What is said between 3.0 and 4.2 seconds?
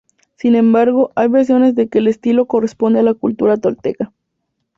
a la cultura tolteca.